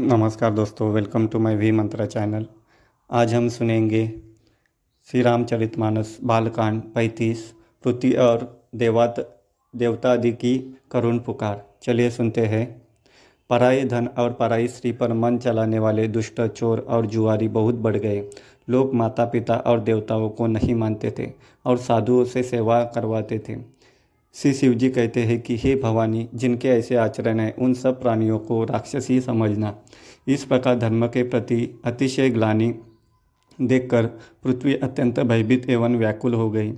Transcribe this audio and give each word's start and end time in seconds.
नमस्कार 0.00 0.52
दोस्तों 0.52 0.92
welcome 0.92 1.26
to 1.26 1.38
my 1.38 1.56
V 1.56 1.70
Mantra 1.70 2.06
channel 2.06 2.46
आज 3.10 3.34
हम 3.34 3.48
सुनेंगे 3.48 4.12
श्री 5.10 5.22
रामचरित 5.22 5.78
मानस, 5.78 6.18
बालकांड, 6.24 6.82
पैंतीस, 6.82 7.54
पृथ्वी 7.84 8.12
और 8.12 8.66
देवात 8.74 9.40
देवता 9.76 10.12
आदि 10.12 10.32
की 10.32 10.76
करुण 10.90 11.18
पुकार। 11.18 11.64
चलिए 11.82 12.10
सुनते 12.10 12.40
हैं। 12.40 12.82
पराई 13.50 13.84
धन 13.84 14.06
और 14.06 14.32
पराई 14.32 14.68
स्त्री 14.68 14.92
पर 14.92 15.12
मन 15.12 15.38
चलाने 15.38 15.78
वाले 15.78 16.08
दुष्ट, 16.08 16.46
चोर 16.46 16.86
और 16.88 17.06
जुआरी 17.06 17.48
बहुत 17.48 17.74
बढ़ 17.74 17.96
गए। 17.96 18.30
लोग 18.68 18.94
माता 18.94 19.24
पिता 19.24 19.56
और 19.56 19.80
देवताओं 19.80 20.30
को 20.30 20.46
नहीं 20.46 20.74
मानते 20.74 21.14
थे 21.18 21.32
और 21.64 21.76
साधुओं 21.76 22.24
से 22.24 22.42
सेवा 22.42 22.84
करवाते 22.84 23.38
थे। 23.38 23.75
श्री 24.34 24.52
शिव 24.52 24.72
जी 24.74 24.88
कहते 24.88 25.22
हैं 25.22 25.40
कि 25.42 25.56
हे 25.56 25.74
भवानी, 25.76 26.28
जिनके 26.34 26.68
ऐसे 26.68 26.96
आचरण 26.96 27.38
हैं, 27.40 27.54
उन 27.56 27.74
सब 27.74 28.00
प्राणियों 28.00 28.38
को 28.38 28.62
राक्षसी 28.64 29.20
समझना। 29.20 29.74
इस 30.28 30.44
प्रकार 30.44 30.78
धर्म 30.78 31.06
के 31.06 31.22
प्रति 31.22 31.80
अतिशय 31.84 32.30
ग्लानी 32.30 32.68
देखकर 33.58 34.06
पृथ्वी 34.44 34.74
अत्यंत 34.74 35.20
भयभीत 35.20 35.68
एवं 35.70 35.96
व्याकुल 35.96 36.34
हो 36.34 36.50
गई। 36.50 36.70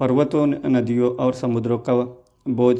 पर्वतों, 0.00 0.46
नदियों 0.46 1.14
और 1.16 1.34
समुद्रों 1.34 1.78
का 1.78 1.94
बोझ 2.48 2.78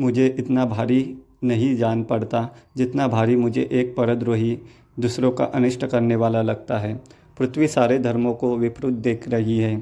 मुझे 0.00 0.26
इतना 0.38 0.64
भारी 0.66 1.16
नहीं 1.44 1.74
जान 1.76 2.04
पड़ता 2.04 2.48
जितना 2.76 3.08
भारी 3.08 3.36
मुझे 3.36 3.68
एक 3.72 3.94
परद्रोही 3.96 4.58
दूसरों 5.00 5.30
का 5.30 5.44
अनिष्ट 5.44 5.86
करने 5.86 6.16
वाला 6.16 6.42
लगता 6.42 6.78
है। 6.78 6.94
पृथ्वी 7.38 7.68
सारे 7.68 7.98
धर्मों 7.98 8.34
को 8.34 8.56
विपरीत 8.56 8.94
देख 8.94 9.28
रही 9.28 9.58
है। 9.58 9.76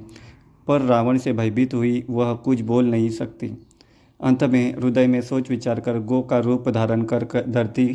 पर 0.69 0.81
रावण 0.81 1.19
से 1.19 1.33
भयभीत 1.33 1.75
हुई, 1.75 2.05
वह 2.11 2.35
कुछ 2.35 2.61
बोल 2.61 2.85
नहीं 2.85 3.11
सकती। 3.11 3.67
अंत 4.21 4.45
में 4.45 4.75
हृदय 4.75 5.07
में 5.07 5.21
सोच 5.21 5.51
विचार 5.51 5.81
कर 5.81 5.99
गो 5.99 6.23
का 6.23 6.39
रूप 6.39 6.69
धारण 6.69 7.03
कर 7.03 7.45
धरती 7.49 7.87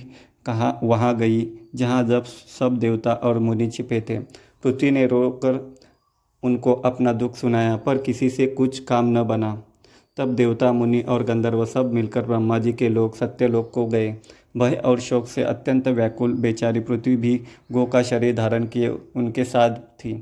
कहाँ, 0.46 0.80
वहाँ 0.84 1.18
गई, 1.18 1.52
जहाँ 1.76 2.04
जब 2.04 2.24
सब 2.60 2.78
देवता 2.78 3.14
और 3.14 3.40
मुनि 3.40 3.68
छिपे 3.68 4.02
थे। 4.02 4.20
पृथ्वी 4.64 4.92
ने 4.92 5.08
रोकर 5.08 5.76
उनको 6.44 6.74
अपना 6.74 7.14
दुख 7.14 7.36
सुनाया, 7.36 7.78
पर 7.78 7.98
किसी 7.98 8.30
से 8.30 8.48
कुछ 8.48 8.80
काम 8.80 9.18
न 9.18 9.24
बना। 9.24 9.64
तब 10.18 10.36
देवता, 10.36 10.72
मुनि 10.74 11.02
और 11.02 11.24
गंधर्व 11.24 11.66
सब 11.66 11.94
मिलकर 11.94 12.22
ब्रह्मा 12.22 12.60
जी 12.60 12.74
के 12.74 12.90
लोग 12.90 13.18
सत्यलोक 13.18 13.72
को 13.72 13.86
गए। 13.86 14.16
भय 14.58 14.82
और 14.86 15.00
शोक 15.00 15.28
से 15.28 15.44
अत्यंत 15.44 15.88
व्याकुल 15.88 16.34
बेचारी 16.34 16.80
पृथ्वी 16.80 17.16
भी 17.16 17.42
गो 17.72 17.86
का 17.86 18.04
शरीर 18.04 18.36
धारण 18.36 18.66
किए 18.66 18.88
उनके 18.88 19.44
साथ 19.44 19.76
थी। 19.76 20.14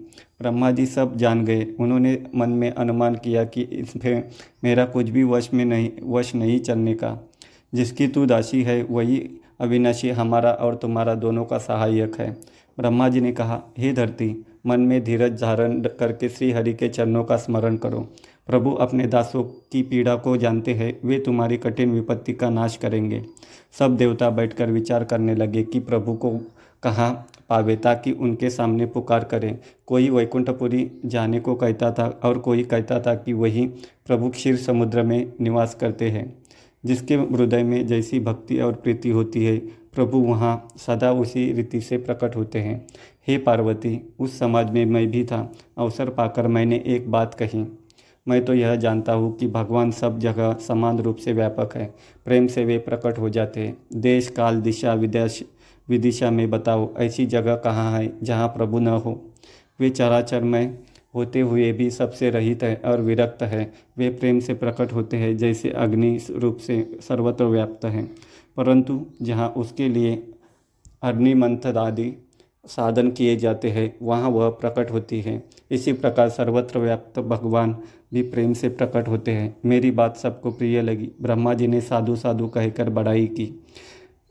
ब्रह्मा 0.42 0.72
जी 0.72 0.86
सब 0.86 1.18
जान 1.18 1.46
गए। 1.46 1.68
उन्होंने 1.80 2.24
मन 2.36 2.50
में 2.50 2.72
अनुमान 2.72 3.16
किया 3.16 3.44
कि 3.44 3.62
इसमें 3.62 4.24
मेरा 4.64 4.86
कुछ 4.86 5.10
भी 5.10 5.24
वश 5.24 5.50
में 5.54 5.66
नहीं, 5.66 5.90
वश 6.04 6.36
नहीं 6.36 6.60
चलने 6.60 6.94
का। 6.94 7.30
जिसकी 7.74 8.08
तू 8.08 8.26
दासी 8.26 8.64
है, 8.64 8.84
वही 8.84 9.30
अविनाशी 9.60 10.10
हमारा 10.10 10.52
और 10.52 10.76
तुम्हारा 10.76 11.16
दोनों 11.16 11.46
का 11.46 11.58
सहायक 11.58 12.20
है। 12.20 12.38
ब्रह्मा 12.80 13.10
जी 13.10 13.22
ने 13.22 13.32
कहा, 13.32 13.62
हे 13.78 13.94
धरती, 13.94 14.46
मन 14.66 14.80
में 14.80 15.04
धीरज 15.04 15.42
धारण 15.42 15.82
करके 15.82 16.30
श्री 16.30 16.52
हरि 16.52 16.74
के 16.74 16.90
चरणों 16.90 17.24
का 17.24 17.38
स्मरण 17.38 17.78
करो। 17.78 18.10
प्रभु 18.48 18.72
अपने 18.72 19.08
दासों 19.08 19.44
की 19.44 19.82
पीड़ा 19.82 20.16
को 20.16 20.38
जानते 20.38 20.74
हैं, 20.74 21.00
वे 21.06 21.20
तुम्हारी 21.20 21.58
कठिन 21.58 21.92
विपत्ति 21.92 22.34
का 22.34 22.50
नाश 22.50 22.78
करेंगे। 22.78 23.24
सब 23.80 23.98
देवता 23.98 24.30
बैठकर 24.30 24.72
विचार 24.72 25.04
करने 25.04 25.36
लगे 25.36 25.64
कि 25.64 25.80
प्रभु 25.80 26.14
को 26.14 26.32
कहाँ 26.84 27.28
पावे 27.50 27.76
ताकि 27.76 28.12
उनके 28.12 28.50
सामने 28.50 28.86
पुकार 28.86 29.24
करें। 29.24 29.58
कोई 29.88 30.10
वैकुंठपुरी 30.10 30.92
जाने 31.06 31.40
को 31.40 31.56
कहता 31.56 31.92
था 31.92 32.20
और 32.24 32.40
कोई 32.40 32.64
कहता 32.64 33.00
था 33.00 33.16
कि 33.16 33.34
वही 33.34 33.66
प्रभु 34.08 34.30
क्षीर 34.30 34.56
समुद्र 34.56 35.04
में 35.04 35.34
निवास 35.42 35.76
करते 35.76 36.10
हैं, 36.10 36.44
जिसके 36.86 37.16
हृदय 37.16 37.64
में 37.64 37.88
जैसी 37.88 38.20
भक्ति 38.20 38.60
और 38.60 38.74
प्रीति 38.74 39.10
होती 39.10 39.46
है। 39.46 39.58
प्रभु 39.96 40.18
वहाँ 40.18 40.68
सदा 40.78 41.12
उसी 41.12 41.52
रीति 41.54 41.82
से 41.82 41.98
प्रकट 41.98 42.36
होते 42.36 42.60
हैं। 42.60 42.88
हे 43.28 43.38
पार्वती, 43.38 44.14
उस 44.20 44.40
समाज 44.40 44.70
में 44.70 44.86
मैं 44.86 45.08
भी 45.08 45.24
था। 45.26 45.52
अवसर 45.78 46.10
पाकर 46.10 46.48
मैंने 46.48 46.84
एक 46.88 47.12
बात 47.12 47.34
कही। 47.34 47.66
मैं 48.28 48.46
तो 48.46 48.54
यह 48.54 48.76
जानता 48.76 49.14
हूँ 49.14 49.38
कि 49.38 49.48
भगवान 49.48 49.92
सब 49.92 50.20
जगह 50.20 50.54
समान 50.54 51.00
रूप 51.00 51.16
से 51.16 51.34
व्यापक 51.34 51.70
है। 51.76 51.96
प्रेम 52.26 52.48
से 52.48 52.66
वे 52.66 52.78
प्रकट 52.78 53.20
हो 53.20 53.30
जाते 53.30 53.60
हैं। 53.60 53.78
देश, 53.94 54.30
काल, 54.30 54.62
दिशा, 54.62 54.94
विदेश, 54.94 55.44
विदिशा 55.90 56.32
में 56.32 56.50
बताओ, 56.50 56.96
ऐसी 56.96 57.26
जगह 57.26 57.56
कहाँ 57.56 58.00
है 58.00 58.14
जहाँ 58.24 58.48
प्रभु 58.48 58.80
न 58.80 58.88
हो? 58.88 59.34
वे 59.80 59.90
चराचर 59.90 60.44
में 60.44 60.80
होते 61.16 61.42
हुए 61.42 61.72
भी 61.72 61.92
सबसे 61.92 62.30
रहित 62.30 62.64
है 62.64 62.82
और 62.86 63.02
विरक्त 63.02 63.44
है। 63.44 63.74
वे 63.98 64.10
प्रेम 64.10 64.40
से 64.40 64.54
प्रकट 64.54 64.94
होते 64.94 65.18
हैं, 65.18 65.38
जैसे 65.38 65.70
अग्नि 65.70 66.20
रूप 66.32 66.58
से 66.58 66.98
सर्वत्र 67.02 67.46
व्याप्त 67.46 67.86
है। 67.86 68.04
परंतु 68.58 69.06
जहाँ 69.22 69.50
उसके 69.50 69.90
लिए 69.90 70.34
अग्निमंथ 71.04 71.66
आदि 71.66 72.14
साधन 72.68 73.12
किए 73.12 73.36
जाते 73.36 73.70
हैं, 73.70 73.96
वहाँ 74.02 74.30
वह 74.30 74.50
प्रकट 74.50 74.92
होती 74.92 75.22
है। 75.22 75.44
इसी 75.72 75.94
प्रकार 75.94 76.30
सर्वत्र 76.30 76.80
व्याप्त 76.80 77.20
भगवान 77.20 77.78
भी 78.14 78.22
प्रेम 78.22 78.54
से 78.54 78.70
प्रकट 78.70 79.08
होते 79.08 79.32
हैं। 79.32 79.58
मेरी 79.66 79.92
बात 79.92 80.18
सबको 80.18 80.52
प्रिय 80.52 80.82
लगी। 80.82 81.12
ब्रह्मा 81.22 81.54
जी 81.54 81.68
ने 81.68 81.82
साधु 81.82 82.16
साधु 82.16 82.48
कहकर 82.48 82.90
बड़ाई 82.90 83.26
की। 83.28 83.64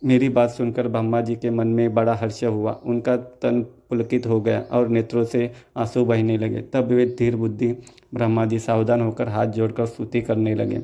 मेरी 0.04 0.28
बात 0.28 0.50
सुनकर 0.50 0.88
ब्रह्मा 0.88 1.20
जी 1.20 1.36
के 1.36 1.50
मन 1.50 1.66
में 1.66 1.94
बड़ा 1.94 2.14
हर्ष 2.14 2.44
हुआ। 2.44 2.80
उनका 2.86 3.16
तन 3.16 3.66
पुलकित 3.90 4.26
हो 4.26 4.40
गया 4.40 4.60
और 4.60 4.88
नेत्रों 4.88 5.24
से 5.24 5.50
आँसू 5.76 6.04
बहने 6.04 6.38
लगे। 6.38 6.60
तब 6.60 6.84
वे 6.84 7.06
धीर 7.06 7.36
बुद्धि 7.36 7.72
ब्रह्मा 8.14 8.44
जी 8.44 8.58
सावधान 8.58 9.00
होकर 9.00 9.28
हाथ 9.28 9.46
जोड़कर 9.46 9.86
स्तुति 9.86 10.22
करने 10.22 10.54
लगे। 10.54 10.80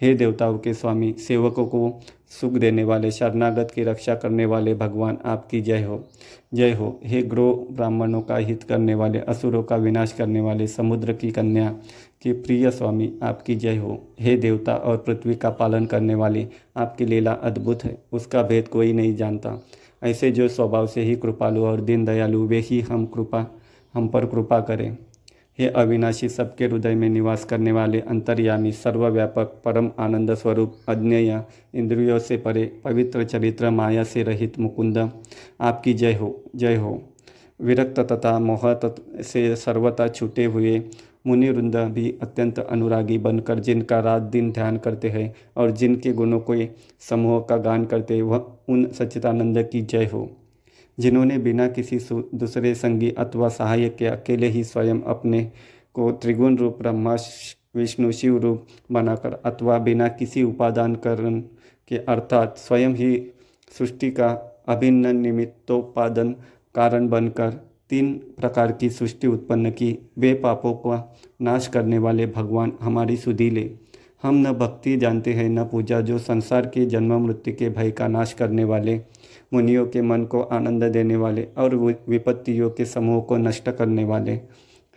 हे 0.00 0.14
देवताओं 0.14 0.58
के 0.58 0.74
स्वामी, 0.74 1.12
सेवकों 1.12 1.66
को 1.66 2.00
सुख 2.40 2.52
देने 2.52 2.84
वाले, 2.84 3.10
शरणागत 3.10 3.68
की 3.74 3.82
रक्षा 3.82 4.14
करने 4.14 4.46
वाले 4.46 4.74
भगवान, 4.74 5.18
आपकी 5.24 5.60
जय 5.60 5.82
हो। 5.82 6.04
जय 6.54 6.72
हो। 6.72 7.00
हे 7.04 7.22
ग्रो 7.22 7.68
ब्राह्मणों 7.72 8.20
का 8.20 8.36
हित 8.36 8.62
करने 8.62 8.94
वाले, 8.94 9.18
असुरों 9.18 9.62
का 9.62 9.76
विनाश 9.76 10.12
करने 10.12 10.40
वाले, 10.40 10.66
समुद्र 10.66 11.12
की 11.12 11.30
कन्या 11.30 11.70
के 12.22 12.32
प्रिय 12.32 12.70
स्वामी, 12.70 13.18
आपकी 13.22 13.54
जय 13.54 13.76
हो। 13.76 14.02
हे 14.20 14.36
देवता 14.36 14.74
और 14.74 14.96
पृथ्वी 14.96 15.34
का 15.34 15.50
पालन 15.50 15.86
करने 15.86 16.14
वाले, 16.14 16.46
आपकी 16.76 17.04
लीला 17.04 17.32
अद्भुत 17.32 17.84
है। 17.84 17.98
उसका 18.12 18.42
भेद 18.42 18.68
कोई 18.68 18.92
नहीं 18.92 19.16
जानता। 19.16 19.62
ऐसे 20.02 20.30
जो 20.30 20.48
स्वभाव 20.48 20.86
से 20.86 21.02
ही 21.02 21.16
कृपालु 21.16 21.64
और 21.64 21.80
दीन 21.80 22.04
दयालु 22.04 22.46
वे 22.46 22.58
ही 22.58 22.80
हम 22.80 23.06
कृपा, 23.06 23.46
हम 23.94 24.08
पर 24.08 24.26
कृपा 24.26 24.60
करें। 24.60 24.96
हे 25.58 25.68
अविनाशी, 25.68 26.28
सबके 26.28 26.64
हृदय 26.64 26.94
में 26.94 27.08
निवास 27.08 27.44
करने 27.44 27.72
वाले 27.72 28.00
अंतर्यामी, 28.00 28.72
सर्वव्यापक, 28.72 29.62
परम 29.64 29.90
आनंद 29.98 30.34
स्वरूप, 30.34 30.76
अज्ञेय, 30.88 31.42
इंद्रियों 31.74 32.18
से 32.18 32.36
परे, 32.36 32.64
पवित्र 32.84 33.24
चरित्र, 33.24 33.70
माया 33.70 34.04
से 34.04 34.22
रहित 34.22 34.58
मुकुंद, 34.58 35.10
आपकी 35.60 35.94
जय 35.94 36.14
हो 36.14 36.42
जय 36.56 36.76
हो। 36.76 37.02
विरक्त 37.60 38.00
तथा 38.00 38.38
मोह 38.38 38.60
से 39.22 39.56
सर्वता 39.56 40.08
छूटे 40.08 40.44
हुए 40.44 40.82
मुनि 41.26 41.50
वृंद 41.50 41.76
भी 41.76 42.18
अत्यंत 42.22 42.58
अनुरागी 42.58 43.18
बनकर 43.18 43.58
जिनका 43.58 44.00
रात 44.00 44.22
दिन 44.22 44.52
ध्यान 44.52 44.76
करते 44.76 45.08
हैं 45.08 45.34
और 45.56 45.70
जिनके 45.70 46.12
गुणों 46.12 46.40
के 46.40 46.68
समूह 47.00 47.40
का 47.40 47.56
गान 47.56 47.84
करते 47.84 48.22
वह 48.22 48.58
उन 48.68 48.86
सच्चिदानंद 48.88 49.68
की 49.72 49.82
जय 49.82 50.04
हो। 50.04 50.30
जिन्होंने 50.98 51.38
बिना 51.38 51.68
किसी 51.68 51.98
दूसरे 52.12 52.74
संगी 52.74 53.10
अथवा 53.10 53.48
सहायक 53.48 53.96
के 53.96 54.06
अकेले 54.06 54.48
ही 54.48 54.64
स्वयं 54.64 55.00
अपने 55.02 55.52
को 55.94 56.12
त्रिगुण 56.12 56.56
रूप 56.56 56.78
ब्रह्मा 56.78 57.16
विष्णु, 57.76 58.12
शिव 58.12 58.38
रूप 58.38 58.66
बनाकर 58.92 59.32
अथवा 59.44 59.78
बिना 59.78 60.08
किसी 60.08 60.42
उपादान 60.42 60.94
करण 60.94 61.40
के 61.88 61.98
अर्थात 61.98 62.58
स्वयं 62.58 62.94
ही 62.94 63.32
सृष्टि 63.78 64.10
का 64.10 64.28
अभिन्न 64.68 65.16
निमित्तोपादन 65.16 66.34
कारण 66.74 67.08
बनकर 67.08 67.71
तीन 67.92 68.12
प्रकार 68.40 68.72
की 68.72 68.90
सृष्टि 68.90 69.26
उत्पन्न 69.26 69.70
की। 69.70 69.98
वे 70.18 70.34
पापों 70.34 70.72
का 70.74 71.16
नाश 71.42 71.66
करने 71.66 71.98
वाले 71.98 72.26
भगवान 72.26 72.72
हमारी 72.80 73.16
सुधी 73.16 73.50
ले 73.50 73.70
हम 74.22 74.34
न 74.34 74.52
भक्ति 74.52 74.96
जानते 74.96 75.32
हैं, 75.32 75.48
न 75.48 75.64
पूजा, 75.64 76.00
जो 76.00 76.18
संसार 76.18 76.66
के 76.66 76.86
जन्म 76.86 77.26
मृत्यु 77.26 77.54
के 77.54 77.68
भय 77.68 77.90
का 77.90 78.08
नाश 78.08 78.32
करने 78.32 78.64
वाले, 78.64 79.00
मुनियों 79.54 79.86
के 79.86 80.02
मन 80.02 80.24
को 80.24 80.40
आनंद 80.40 80.84
देने 80.84 81.16
वाले 81.16 81.46
और 81.58 81.74
विपत्तियों 82.08 82.70
के 82.70 82.84
समूह 82.84 83.20
को 83.20 83.36
नष्ट 83.36 83.70
करने 83.70 84.04
वाले 84.04 84.40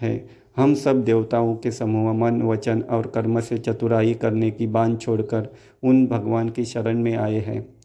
हैं। 0.01 0.29
हम 0.57 0.73
सब 0.73 1.03
देवताओं 1.03 1.55
के 1.55 1.71
समूह, 1.71 2.13
मन, 2.13 2.41
वचन 2.41 2.81
और 2.81 3.07
कर्म 3.07 3.39
से 3.39 3.57
चतुराई 3.57 4.13
करने 4.13 4.51
की 4.51 4.67
बाँध 4.67 4.99
छोड़कर 4.99 5.53
उन 5.83 6.07
भगवान 6.07 6.49
की 6.49 6.65
शरण 6.65 6.99
में 6.99 7.15
आए 7.15 7.39
हैं। 7.39 7.75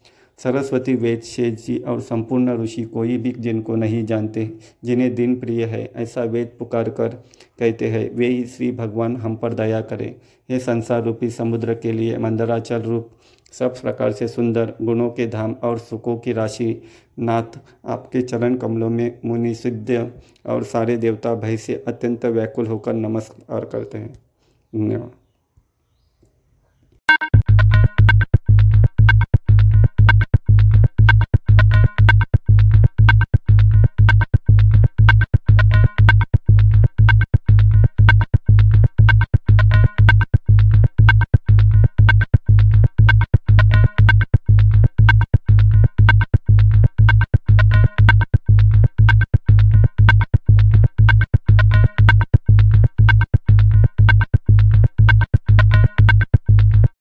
सरस्वती 0.42 0.94
वेद 0.94 1.20
शेष 1.20 1.66
जी 1.66 1.78
और 1.78 2.00
संपूर्ण 2.00 2.62
ऋषि 2.62 2.82
कोई 2.82 3.16
भी 3.16 3.32
जिनको 3.32 3.74
नहीं 3.74 4.06
जानते, 4.06 4.52
जिन्हें 4.84 5.14
दिन 5.14 5.40
प्रिय 5.40 5.64
है, 5.64 5.92
ऐसा 5.96 6.22
वेद 6.22 6.56
पुकार 6.58 6.90
कर 6.90 7.08
कहते 7.58 7.88
हैं, 7.88 8.14
वे 8.14 8.26
ही 8.26 8.46
श्री 8.46 8.72
भगवान 8.72 9.16
हम 9.16 9.36
पर 9.36 9.54
दया 9.54 9.80
करें। 9.80 10.14
ये 10.50 10.58
संसार 10.58 11.04
रूपी 11.04 11.30
समुद्र 11.30 11.74
के 11.74 11.92
लिए 11.92 12.18
मंदराचल 12.18 12.82
रूप, 12.82 13.10
सब 13.52 13.80
प्रकार 13.80 14.12
से 14.12 14.28
सुंदर, 14.28 14.74
गुणों 14.82 15.10
के 15.10 15.26
धाम 15.26 15.52
और 15.52 15.78
सुखों 15.78 16.16
की 16.16 16.32
राशि, 16.32 16.82
नाथ, 17.18 17.58
आपके 17.86 18.22
चरण 18.22 18.56
कमलों 18.56 18.90
में 18.90 19.18
मुनि, 19.24 19.54
सिद्ध 19.54 20.12
और 20.46 20.64
सारे 20.64 20.96
देवता 20.96 21.34
भय 21.34 21.56
से 21.56 21.84
अत्यंत 21.88 22.26
व्याकुल 22.26 22.66
होकर 22.66 22.92
नमस्कार 22.92 23.64
करते 23.64 23.98
हैं। 23.98 24.12
धन्यवाद। 24.74 25.19